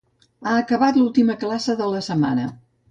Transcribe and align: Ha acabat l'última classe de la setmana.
Ha 0.45 0.53
acabat 0.61 0.97
l'última 1.01 1.37
classe 1.45 1.79
de 1.85 1.95
la 1.95 2.05
setmana. 2.11 2.53